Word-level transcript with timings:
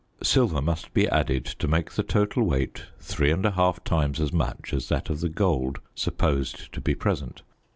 Silver 0.23 0.63
must 0.63 0.95
be 0.95 1.07
added 1.09 1.45
to 1.45 1.67
make 1.67 1.91
the 1.91 2.01
total 2.01 2.41
weight 2.41 2.85
3 3.01 3.29
1/2 3.33 3.83
times 3.83 4.19
as 4.19 4.33
much 4.33 4.73
as 4.73 4.89
that 4.89 5.11
of 5.11 5.19
the 5.19 5.29
gold 5.29 5.77
supposed 5.93 6.73
to 6.73 6.81
be 6.81 6.95
present. 6.95 7.43